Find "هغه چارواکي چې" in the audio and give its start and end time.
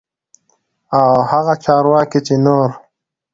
1.31-2.35